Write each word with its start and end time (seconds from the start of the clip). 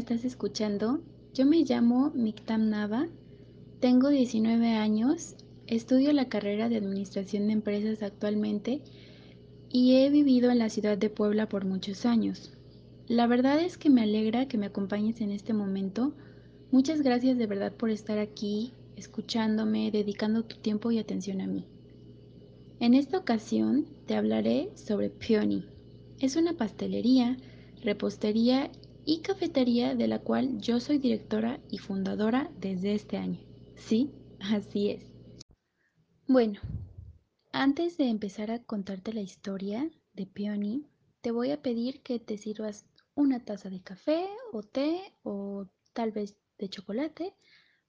estás 0.00 0.24
escuchando. 0.24 1.02
Yo 1.34 1.44
me 1.44 1.62
llamo 1.62 2.10
Miktam 2.14 2.70
Nava, 2.70 3.06
tengo 3.80 4.08
19 4.08 4.68
años, 4.68 5.36
estudio 5.66 6.14
la 6.14 6.30
carrera 6.30 6.70
de 6.70 6.78
Administración 6.78 7.46
de 7.46 7.52
Empresas 7.52 8.02
actualmente 8.02 8.80
y 9.68 9.96
he 9.96 10.08
vivido 10.08 10.50
en 10.50 10.58
la 10.58 10.70
ciudad 10.70 10.96
de 10.96 11.10
Puebla 11.10 11.50
por 11.50 11.66
muchos 11.66 12.06
años. 12.06 12.50
La 13.08 13.26
verdad 13.26 13.60
es 13.60 13.76
que 13.76 13.90
me 13.90 14.00
alegra 14.00 14.48
que 14.48 14.56
me 14.56 14.66
acompañes 14.66 15.20
en 15.20 15.32
este 15.32 15.52
momento. 15.52 16.14
Muchas 16.70 17.02
gracias 17.02 17.36
de 17.36 17.46
verdad 17.46 17.74
por 17.74 17.90
estar 17.90 18.18
aquí, 18.18 18.72
escuchándome, 18.96 19.90
dedicando 19.90 20.44
tu 20.44 20.56
tiempo 20.56 20.90
y 20.90 20.98
atención 20.98 21.42
a 21.42 21.46
mí. 21.46 21.66
En 22.80 22.94
esta 22.94 23.18
ocasión 23.18 23.84
te 24.06 24.16
hablaré 24.16 24.70
sobre 24.76 25.10
Peony. 25.10 25.66
Es 26.20 26.36
una 26.36 26.54
pastelería, 26.54 27.36
repostería 27.82 28.70
y 29.10 29.22
cafetería 29.22 29.96
de 29.96 30.06
la 30.06 30.20
cual 30.20 30.60
yo 30.60 30.78
soy 30.78 30.98
directora 30.98 31.58
y 31.68 31.78
fundadora 31.78 32.48
desde 32.60 32.94
este 32.94 33.16
año. 33.16 33.40
Sí, 33.74 34.12
así 34.38 34.90
es. 34.90 35.04
Bueno, 36.28 36.60
antes 37.50 37.96
de 37.96 38.08
empezar 38.08 38.52
a 38.52 38.62
contarte 38.62 39.12
la 39.12 39.20
historia 39.20 39.90
de 40.12 40.26
Peony, 40.26 40.86
te 41.22 41.32
voy 41.32 41.50
a 41.50 41.60
pedir 41.60 42.04
que 42.04 42.20
te 42.20 42.38
sirvas 42.38 42.86
una 43.16 43.44
taza 43.44 43.68
de 43.68 43.82
café 43.82 44.28
o 44.52 44.62
té 44.62 45.00
o 45.24 45.66
tal 45.92 46.12
vez 46.12 46.36
de 46.58 46.68
chocolate 46.68 47.34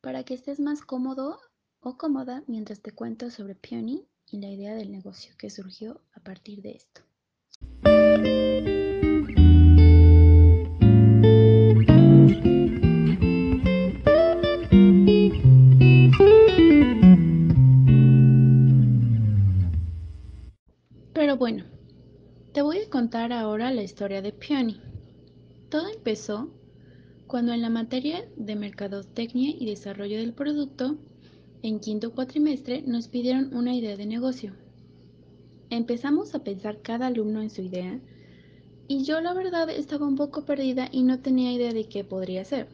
para 0.02 0.24
que 0.24 0.34
estés 0.34 0.60
más 0.60 0.82
cómodo 0.82 1.40
o 1.82 2.00
cómoda 2.00 2.44
mientras 2.48 2.82
te 2.82 2.94
cuento 2.94 3.30
sobre 3.30 3.54
Peony 3.54 4.08
y 4.26 4.40
la 4.40 4.50
idea 4.50 4.74
del 4.74 4.92
negocio 4.92 5.36
que 5.38 5.52
surgió 5.52 6.02
a 6.14 6.20
partir 6.22 6.64
de 6.64 6.72
esto. 6.72 7.02
Ahora 23.30 23.72
la 23.72 23.84
historia 23.84 24.24
de 24.24 24.32
Peony. 24.32 24.78
Todo 25.70 25.88
empezó 25.90 26.50
cuando 27.28 27.54
en 27.54 27.62
la 27.62 27.70
materia 27.70 28.26
de 28.36 28.56
mercadotecnia 28.56 29.54
y 29.58 29.68
desarrollo 29.68 30.18
del 30.18 30.34
producto 30.34 30.98
en 31.62 31.80
quinto 31.80 32.14
cuatrimestre 32.14 32.82
nos 32.82 33.08
pidieron 33.08 33.56
una 33.56 33.76
idea 33.76 33.96
de 33.96 34.08
negocio. 34.08 34.54
Empezamos 35.70 36.34
a 36.34 36.44
pensar 36.44 36.82
cada 36.82 37.08
alumno 37.08 37.44
en 37.44 37.52
su 37.52 37.62
idea 37.62 38.00
y 38.88 39.04
yo 39.04 39.22
la 39.22 39.36
verdad 39.36 39.70
estaba 39.70 40.08
un 40.08 40.16
poco 40.16 40.44
perdida 40.44 40.90
y 40.92 41.04
no 41.04 41.20
tenía 41.20 41.54
idea 41.54 41.74
de 41.74 41.84
qué 41.84 42.04
podría 42.04 42.44
ser. 42.44 42.70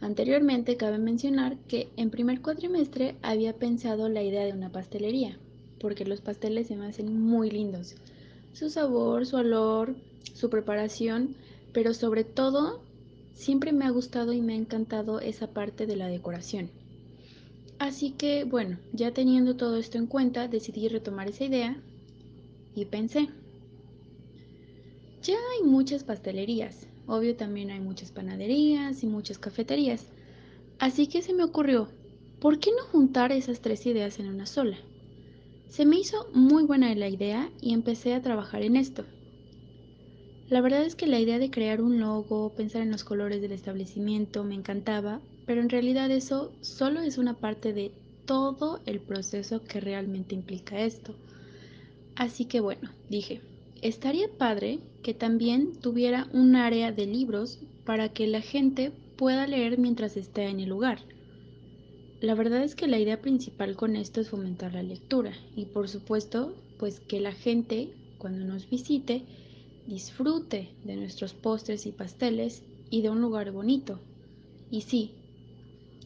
Anteriormente 0.00 0.78
cabe 0.78 0.96
mencionar 0.96 1.58
que 1.68 1.90
en 1.98 2.08
primer 2.08 2.40
cuatrimestre 2.40 3.16
había 3.20 3.52
pensado 3.52 4.08
la 4.08 4.22
idea 4.22 4.46
de 4.46 4.54
una 4.54 4.72
pastelería, 4.72 5.38
porque 5.78 6.06
los 6.06 6.22
pasteles 6.22 6.68
se 6.68 6.76
me 6.76 6.86
hacen 6.86 7.20
muy 7.20 7.50
lindos. 7.50 7.96
Su 8.52 8.70
sabor, 8.70 9.26
su 9.26 9.36
olor, 9.36 9.94
su 10.34 10.50
preparación, 10.50 11.34
pero 11.72 11.94
sobre 11.94 12.24
todo 12.24 12.80
siempre 13.34 13.72
me 13.72 13.86
ha 13.86 13.90
gustado 13.90 14.32
y 14.32 14.40
me 14.40 14.52
ha 14.52 14.56
encantado 14.56 15.20
esa 15.20 15.46
parte 15.46 15.86
de 15.86 15.96
la 15.96 16.08
decoración. 16.08 16.70
Así 17.78 18.10
que, 18.10 18.44
bueno, 18.44 18.78
ya 18.92 19.12
teniendo 19.12 19.56
todo 19.56 19.78
esto 19.78 19.96
en 19.96 20.06
cuenta, 20.06 20.48
decidí 20.48 20.88
retomar 20.88 21.28
esa 21.28 21.44
idea 21.44 21.76
y 22.74 22.84
pensé, 22.84 23.28
ya 25.22 25.34
hay 25.34 25.66
muchas 25.66 26.04
pastelerías, 26.04 26.86
obvio 27.06 27.36
también 27.36 27.70
hay 27.70 27.80
muchas 27.80 28.10
panaderías 28.10 29.02
y 29.02 29.06
muchas 29.06 29.38
cafeterías, 29.38 30.04
así 30.78 31.06
que 31.06 31.22
se 31.22 31.32
me 31.32 31.42
ocurrió, 31.42 31.88
¿por 32.38 32.58
qué 32.58 32.70
no 32.70 32.84
juntar 32.84 33.32
esas 33.32 33.60
tres 33.60 33.86
ideas 33.86 34.18
en 34.18 34.28
una 34.28 34.44
sola? 34.44 34.76
Se 35.70 35.86
me 35.86 35.98
hizo 35.98 36.26
muy 36.34 36.64
buena 36.64 36.92
la 36.96 37.08
idea 37.08 37.48
y 37.60 37.72
empecé 37.72 38.12
a 38.14 38.20
trabajar 38.20 38.62
en 38.62 38.74
esto. 38.74 39.04
La 40.48 40.60
verdad 40.60 40.84
es 40.84 40.96
que 40.96 41.06
la 41.06 41.20
idea 41.20 41.38
de 41.38 41.52
crear 41.52 41.80
un 41.80 42.00
logo, 42.00 42.52
pensar 42.56 42.82
en 42.82 42.90
los 42.90 43.04
colores 43.04 43.40
del 43.40 43.52
establecimiento, 43.52 44.42
me 44.42 44.56
encantaba, 44.56 45.20
pero 45.46 45.60
en 45.60 45.68
realidad 45.68 46.10
eso 46.10 46.50
solo 46.60 47.02
es 47.02 47.18
una 47.18 47.34
parte 47.34 47.72
de 47.72 47.92
todo 48.26 48.80
el 48.84 48.98
proceso 48.98 49.62
que 49.62 49.78
realmente 49.78 50.34
implica 50.34 50.80
esto. 50.80 51.14
Así 52.16 52.46
que 52.46 52.58
bueno, 52.58 52.90
dije, 53.08 53.40
estaría 53.80 54.26
padre 54.38 54.80
que 55.04 55.14
también 55.14 55.78
tuviera 55.80 56.28
un 56.32 56.56
área 56.56 56.90
de 56.90 57.06
libros 57.06 57.60
para 57.84 58.08
que 58.08 58.26
la 58.26 58.40
gente 58.40 58.90
pueda 59.16 59.46
leer 59.46 59.78
mientras 59.78 60.16
esté 60.16 60.48
en 60.48 60.58
el 60.58 60.68
lugar. 60.68 60.98
La 62.20 62.34
verdad 62.34 62.62
es 62.62 62.74
que 62.74 62.86
la 62.86 62.98
idea 62.98 63.22
principal 63.22 63.76
con 63.76 63.96
esto 63.96 64.20
es 64.20 64.28
fomentar 64.28 64.74
la 64.74 64.82
lectura 64.82 65.32
y 65.56 65.64
por 65.64 65.88
supuesto, 65.88 66.54
pues 66.78 67.00
que 67.00 67.18
la 67.18 67.32
gente 67.32 67.94
cuando 68.18 68.44
nos 68.44 68.68
visite 68.68 69.22
disfrute 69.86 70.68
de 70.84 70.96
nuestros 70.96 71.32
postres 71.32 71.86
y 71.86 71.92
pasteles 71.92 72.62
y 72.90 73.00
de 73.00 73.08
un 73.08 73.22
lugar 73.22 73.52
bonito. 73.52 73.98
Y 74.70 74.82
sí, 74.82 75.12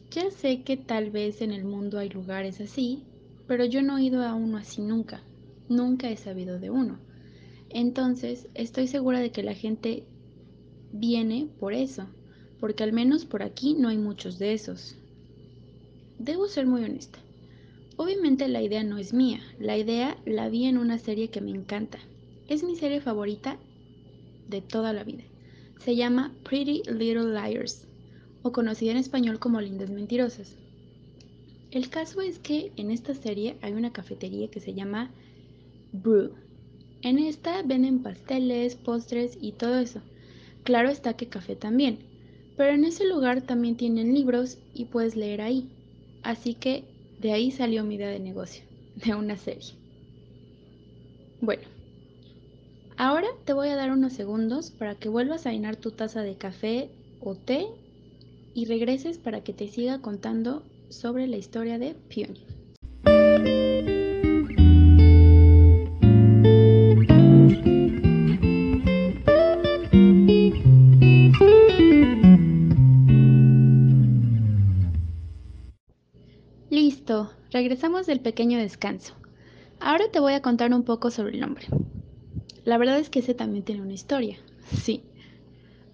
ya 0.09 0.31
sé 0.31 0.61
que 0.61 0.77
tal 0.77 1.11
vez 1.11 1.41
en 1.41 1.51
el 1.51 1.65
mundo 1.65 1.99
hay 1.99 2.07
lugares 2.07 2.61
así, 2.61 3.03
pero 3.45 3.65
yo 3.65 3.81
no 3.81 3.97
he 3.97 4.03
ido 4.03 4.23
a 4.23 4.35
uno 4.35 4.55
así 4.55 4.81
nunca. 4.81 5.21
Nunca 5.67 6.09
he 6.09 6.15
sabido 6.15 6.59
de 6.59 6.69
uno. 6.69 6.97
Entonces, 7.69 8.47
estoy 8.53 8.87
segura 8.87 9.19
de 9.19 9.31
que 9.31 9.43
la 9.43 9.53
gente 9.53 10.05
viene 10.93 11.49
por 11.59 11.73
eso, 11.73 12.07
porque 12.61 12.83
al 12.83 12.93
menos 12.93 13.25
por 13.25 13.43
aquí 13.43 13.73
no 13.73 13.89
hay 13.89 13.97
muchos 13.97 14.39
de 14.39 14.53
esos. 14.53 14.95
Debo 16.19 16.47
ser 16.47 16.65
muy 16.65 16.83
honesta. 16.83 17.19
Obviamente 17.97 18.47
la 18.47 18.61
idea 18.61 18.83
no 18.83 18.97
es 18.97 19.13
mía, 19.13 19.41
la 19.59 19.77
idea 19.77 20.17
la 20.25 20.49
vi 20.49 20.65
en 20.65 20.77
una 20.77 20.97
serie 20.97 21.29
que 21.29 21.41
me 21.41 21.51
encanta. 21.51 21.99
Es 22.47 22.63
mi 22.63 22.75
serie 22.75 23.01
favorita 23.01 23.57
de 24.47 24.61
toda 24.61 24.93
la 24.93 25.03
vida. 25.03 25.23
Se 25.79 25.95
llama 25.95 26.33
Pretty 26.43 26.83
Little 26.89 27.33
Liars 27.33 27.87
o 28.43 28.51
conocida 28.51 28.91
en 28.91 28.97
español 28.97 29.39
como 29.39 29.61
Lindas 29.61 29.89
Mentirosas. 29.89 30.55
El 31.71 31.89
caso 31.89 32.21
es 32.21 32.39
que 32.39 32.71
en 32.77 32.91
esta 32.91 33.13
serie 33.13 33.57
hay 33.61 33.73
una 33.73 33.91
cafetería 33.91 34.49
que 34.49 34.59
se 34.59 34.73
llama 34.73 35.11
Brew. 35.91 36.31
En 37.01 37.19
esta 37.19 37.61
venden 37.63 38.01
pasteles, 38.01 38.75
postres 38.75 39.37
y 39.41 39.51
todo 39.51 39.79
eso. 39.79 40.01
Claro 40.63 40.89
está 40.89 41.15
que 41.17 41.27
café 41.27 41.55
también, 41.55 41.99
pero 42.55 42.73
en 42.73 42.85
ese 42.85 43.05
lugar 43.05 43.41
también 43.41 43.75
tienen 43.75 44.13
libros 44.13 44.57
y 44.73 44.85
puedes 44.85 45.15
leer 45.15 45.41
ahí. 45.41 45.69
Así 46.25 46.55
que 46.55 46.83
de 47.19 47.33
ahí 47.33 47.51
salió 47.51 47.83
mi 47.83 47.95
idea 47.95 48.09
de 48.09 48.19
negocio, 48.19 48.63
de 48.95 49.13
una 49.13 49.37
serie. 49.37 49.73
Bueno, 51.39 51.61
ahora 52.97 53.27
te 53.45 53.53
voy 53.53 53.69
a 53.69 53.75
dar 53.75 53.91
unos 53.91 54.13
segundos 54.13 54.71
para 54.71 54.95
que 54.95 55.07
vuelvas 55.07 55.45
a 55.45 55.51
llenar 55.51 55.75
tu 55.75 55.91
taza 55.91 56.23
de 56.23 56.35
café 56.35 56.89
o 57.19 57.35
té 57.35 57.67
y 58.55 58.65
regreses 58.65 59.19
para 59.19 59.41
que 59.41 59.53
te 59.53 59.67
siga 59.67 60.01
contando 60.01 60.63
sobre 60.89 61.27
la 61.27 61.37
historia 61.37 61.77
de 61.77 61.93
Peony. 62.09 63.84
Regresamos 77.55 78.05
del 78.05 78.19
pequeño 78.19 78.59
descanso. 78.59 79.13
Ahora 79.79 80.11
te 80.11 80.19
voy 80.19 80.33
a 80.33 80.41
contar 80.41 80.73
un 80.73 80.83
poco 80.83 81.09
sobre 81.09 81.35
el 81.35 81.39
nombre. 81.39 81.65
La 82.65 82.77
verdad 82.77 82.99
es 82.99 83.09
que 83.09 83.19
ese 83.19 83.33
también 83.33 83.63
tiene 83.63 83.81
una 83.81 83.93
historia. 83.93 84.37
Sí, 84.83 85.03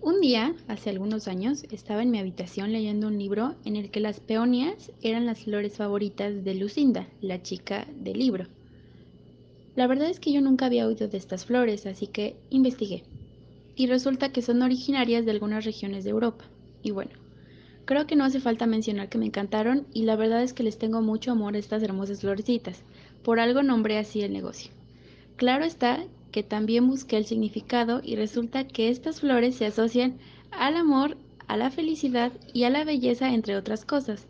un 0.01 0.21
día, 0.21 0.55
hace 0.67 0.89
algunos 0.89 1.27
años, 1.27 1.65
estaba 1.69 2.01
en 2.01 2.09
mi 2.09 2.17
habitación 2.17 2.71
leyendo 2.71 3.05
un 3.05 3.19
libro 3.19 3.53
en 3.63 3.75
el 3.75 3.91
que 3.91 3.99
las 3.99 4.19
peonias 4.19 4.91
eran 5.03 5.27
las 5.27 5.43
flores 5.43 5.77
favoritas 5.77 6.43
de 6.43 6.55
Lucinda, 6.55 7.07
la 7.21 7.43
chica 7.43 7.87
del 7.95 8.17
libro. 8.17 8.47
La 9.75 9.85
verdad 9.85 10.09
es 10.09 10.19
que 10.19 10.33
yo 10.33 10.41
nunca 10.41 10.65
había 10.65 10.87
oído 10.87 11.07
de 11.09 11.17
estas 11.17 11.45
flores, 11.45 11.85
así 11.85 12.07
que 12.07 12.37
investigué. 12.49 13.03
Y 13.75 13.85
resulta 13.85 14.31
que 14.31 14.41
son 14.41 14.63
originarias 14.63 15.25
de 15.25 15.31
algunas 15.31 15.63
regiones 15.63 16.05
de 16.05 16.09
Europa. 16.09 16.45
Y 16.81 16.89
bueno, 16.89 17.11
creo 17.91 18.07
que 18.07 18.15
no 18.15 18.23
hace 18.23 18.39
falta 18.39 18.67
mencionar 18.67 19.09
que 19.09 19.17
me 19.17 19.25
encantaron 19.25 19.85
y 19.91 20.03
la 20.03 20.15
verdad 20.15 20.41
es 20.43 20.53
que 20.53 20.63
les 20.63 20.77
tengo 20.77 21.01
mucho 21.01 21.29
amor 21.29 21.55
a 21.55 21.57
estas 21.57 21.83
hermosas 21.83 22.21
florecitas. 22.21 22.83
Por 23.21 23.37
algo 23.37 23.63
nombré 23.63 23.97
así 23.97 24.21
el 24.21 24.31
negocio. 24.31 24.71
Claro 25.35 25.65
está 25.65 26.01
que 26.31 26.41
también 26.41 26.87
busqué 26.87 27.17
el 27.17 27.25
significado 27.25 27.99
y 28.01 28.15
resulta 28.15 28.65
que 28.65 28.87
estas 28.87 29.19
flores 29.19 29.55
se 29.55 29.65
asocian 29.65 30.13
al 30.51 30.77
amor, 30.77 31.17
a 31.49 31.57
la 31.57 31.69
felicidad 31.69 32.31
y 32.53 32.63
a 32.63 32.69
la 32.69 32.85
belleza, 32.85 33.33
entre 33.33 33.57
otras 33.57 33.83
cosas. 33.83 34.25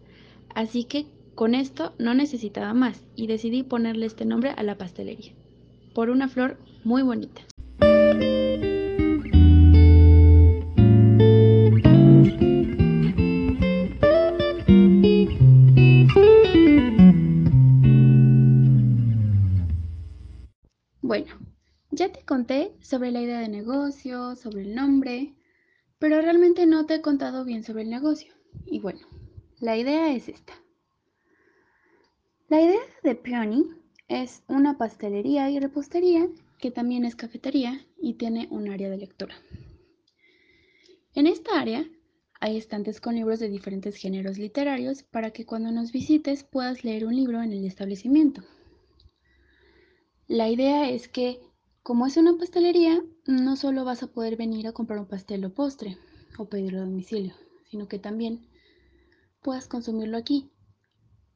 Así 0.55 0.83
que 0.83 1.05
con 1.35 1.53
esto 1.53 1.93
no 1.99 2.15
necesitaba 2.15 2.73
más 2.73 3.03
y 3.15 3.27
decidí 3.27 3.61
ponerle 3.61 4.07
este 4.07 4.25
nombre 4.25 4.55
a 4.57 4.63
la 4.63 4.79
pastelería, 4.79 5.33
por 5.93 6.09
una 6.09 6.29
flor 6.29 6.57
muy 6.83 7.03
bonita. 7.03 7.43
Sobre 22.79 23.11
la 23.11 23.21
idea 23.21 23.39
de 23.39 23.49
negocio, 23.49 24.35
sobre 24.37 24.61
el 24.61 24.75
nombre, 24.75 25.35
pero 25.99 26.21
realmente 26.21 26.65
no 26.65 26.85
te 26.85 26.95
he 26.95 27.01
contado 27.01 27.43
bien 27.43 27.63
sobre 27.63 27.83
el 27.83 27.89
negocio. 27.89 28.33
Y 28.65 28.79
bueno, 28.79 29.01
la 29.59 29.75
idea 29.77 30.13
es 30.13 30.29
esta. 30.29 30.53
La 32.47 32.61
idea 32.61 32.79
de 33.03 33.15
Peony 33.15 33.65
es 34.07 34.43
una 34.47 34.77
pastelería 34.77 35.49
y 35.49 35.59
repostería 35.59 36.29
que 36.59 36.71
también 36.71 37.03
es 37.03 37.17
cafetería 37.17 37.85
y 37.97 38.13
tiene 38.13 38.47
un 38.49 38.69
área 38.69 38.89
de 38.89 38.97
lectura. 38.97 39.35
En 41.13 41.27
esta 41.27 41.59
área 41.59 41.85
hay 42.39 42.55
estantes 42.55 43.01
con 43.01 43.15
libros 43.15 43.39
de 43.39 43.49
diferentes 43.49 43.97
géneros 43.97 44.37
literarios 44.37 45.03
para 45.03 45.31
que 45.31 45.45
cuando 45.45 45.71
nos 45.71 45.91
visites 45.91 46.43
puedas 46.43 46.85
leer 46.85 47.05
un 47.05 47.15
libro 47.15 47.41
en 47.41 47.51
el 47.51 47.65
establecimiento. 47.65 48.43
La 50.31 50.47
idea 50.47 50.89
es 50.89 51.09
que, 51.09 51.41
como 51.83 52.07
es 52.07 52.15
una 52.15 52.37
pastelería, 52.37 53.03
no 53.27 53.57
solo 53.57 53.83
vas 53.83 54.01
a 54.01 54.07
poder 54.07 54.37
venir 54.37 54.65
a 54.65 54.71
comprar 54.71 54.97
un 54.97 55.05
pastel 55.05 55.43
o 55.43 55.53
postre 55.53 55.97
o 56.37 56.45
pedirlo 56.45 56.77
a 56.77 56.85
domicilio, 56.85 57.33
sino 57.69 57.89
que 57.89 57.99
también 57.99 58.47
puedas 59.41 59.67
consumirlo 59.67 60.15
aquí, 60.15 60.49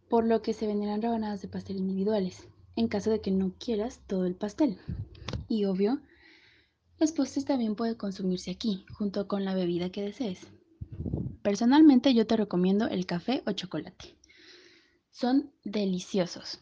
por 0.08 0.26
lo 0.26 0.42
que 0.42 0.54
se 0.54 0.66
venderán 0.66 1.02
rebanadas 1.02 1.42
de 1.42 1.50
pastel 1.50 1.76
individuales, 1.76 2.48
en 2.78 2.88
caso 2.88 3.12
de 3.12 3.20
que 3.20 3.32
no 3.32 3.52
quieras 3.60 4.00
todo 4.08 4.26
el 4.26 4.36
pastel. 4.36 4.78
Y 5.50 5.66
obvio, 5.66 6.00
los 6.98 7.12
postres 7.12 7.44
también 7.44 7.76
pueden 7.76 7.96
consumirse 7.96 8.50
aquí, 8.50 8.86
junto 8.94 9.28
con 9.28 9.44
la 9.44 9.56
bebida 9.56 9.90
que 9.90 10.04
desees. 10.04 10.48
Personalmente 11.42 12.14
yo 12.14 12.26
te 12.26 12.38
recomiendo 12.38 12.88
el 12.88 13.06
café 13.06 13.44
o 13.46 13.52
chocolate. 13.52 14.16
Son 15.12 15.52
deliciosos. 15.66 16.62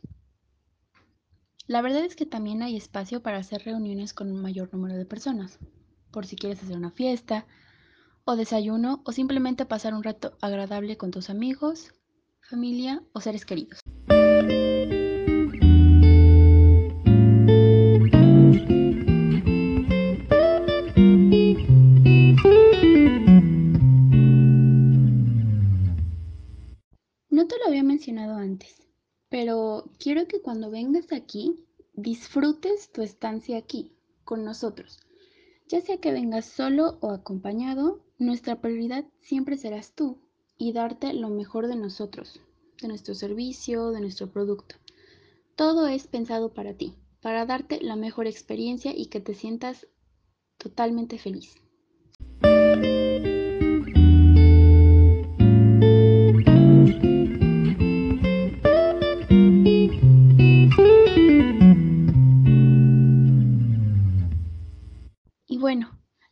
La 1.74 1.82
verdad 1.82 2.06
es 2.06 2.16
que 2.16 2.28
también 2.28 2.62
hay 2.62 2.78
espacio 2.78 3.24
para 3.24 3.40
hacer 3.40 3.64
reuniones 3.64 4.14
con 4.14 4.32
un 4.32 4.40
mayor 4.40 4.72
número 4.72 4.94
de 4.94 5.08
personas, 5.08 5.58
por 6.12 6.28
si 6.28 6.36
quieres 6.36 6.62
hacer 6.62 6.78
una 6.78 6.92
fiesta 6.92 7.48
o 8.26 8.36
desayuno 8.36 9.02
o 9.06 9.12
simplemente 9.12 9.66
pasar 9.66 9.96
un 9.96 10.04
rato 10.04 10.38
agradable 10.40 10.98
con 10.98 11.10
tus 11.10 11.32
amigos, 11.32 11.92
familia 12.48 13.02
o 13.12 13.22
seres 13.22 13.44
queridos. 13.44 13.83
Quiero 30.04 30.28
que 30.28 30.42
cuando 30.42 30.70
vengas 30.70 31.14
aquí 31.14 31.56
disfrutes 31.94 32.92
tu 32.92 33.02
estancia 33.02 33.58
aquí, 33.58 33.94
con 34.26 34.44
nosotros. 34.44 35.00
Ya 35.70 35.80
sea 35.80 35.96
que 35.96 36.12
vengas 36.12 36.44
solo 36.44 36.98
o 37.00 37.12
acompañado, 37.12 38.04
nuestra 38.20 38.60
prioridad 38.60 39.06
siempre 39.22 39.56
serás 39.56 39.94
tú 39.94 40.20
y 40.58 40.74
darte 40.74 41.14
lo 41.14 41.30
mejor 41.30 41.68
de 41.68 41.78
nosotros, 41.78 42.42
de 42.82 42.90
nuestro 42.90 43.16
servicio, 43.16 43.92
de 43.92 44.02
nuestro 44.02 44.30
producto. 44.30 44.76
Todo 45.56 45.88
es 45.88 46.06
pensado 46.08 46.54
para 46.54 46.74
ti, 46.74 46.96
para 47.22 47.46
darte 47.46 47.80
la 47.82 47.96
mejor 47.96 48.28
experiencia 48.28 48.92
y 48.94 49.06
que 49.06 49.22
te 49.22 49.34
sientas 49.34 49.88
totalmente 50.58 51.18
feliz. 51.18 51.56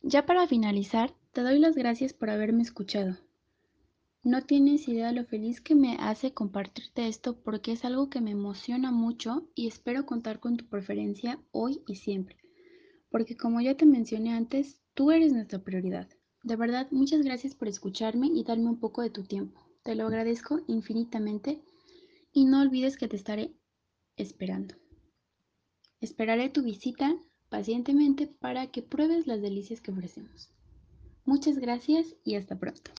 Ya 0.02 0.26
para 0.26 0.46
finalizar, 0.46 1.14
te 1.32 1.42
doy 1.42 1.58
las 1.58 1.76
gracias 1.76 2.12
por 2.12 2.30
haberme 2.30 2.62
escuchado. 2.62 3.16
No 4.24 4.42
tienes 4.42 4.86
idea 4.86 5.10
lo 5.12 5.24
feliz 5.24 5.60
que 5.60 5.74
me 5.74 5.96
hace 5.98 6.32
compartirte 6.32 7.08
esto 7.08 7.42
porque 7.42 7.72
es 7.72 7.84
algo 7.84 8.08
que 8.08 8.20
me 8.20 8.30
emociona 8.30 8.92
mucho 8.92 9.48
y 9.54 9.66
espero 9.66 10.06
contar 10.06 10.38
con 10.38 10.56
tu 10.56 10.66
preferencia 10.68 11.40
hoy 11.50 11.82
y 11.88 11.96
siempre. 11.96 12.36
Porque 13.10 13.36
como 13.36 13.60
ya 13.60 13.76
te 13.76 13.84
mencioné 13.84 14.32
antes, 14.32 14.80
tú 14.94 15.10
eres 15.10 15.32
nuestra 15.32 15.58
prioridad. 15.58 16.08
De 16.44 16.56
verdad, 16.56 16.88
muchas 16.90 17.22
gracias 17.22 17.54
por 17.54 17.68
escucharme 17.68 18.28
y 18.28 18.44
darme 18.44 18.68
un 18.68 18.78
poco 18.78 19.02
de 19.02 19.10
tu 19.10 19.24
tiempo. 19.24 19.60
Te 19.82 19.94
lo 19.94 20.06
agradezco 20.06 20.60
infinitamente 20.68 21.62
y 22.32 22.44
no 22.44 22.60
olvides 22.60 22.96
que 22.96 23.08
te 23.08 23.16
estaré 23.16 23.54
esperando. 24.16 24.74
Esperaré 26.00 26.48
tu 26.48 26.62
visita 26.62 27.16
pacientemente 27.52 28.26
para 28.26 28.68
que 28.68 28.80
pruebes 28.80 29.26
las 29.26 29.42
delicias 29.42 29.82
que 29.82 29.90
ofrecemos. 29.90 30.48
Muchas 31.26 31.58
gracias 31.58 32.16
y 32.24 32.34
hasta 32.36 32.58
pronto. 32.58 32.90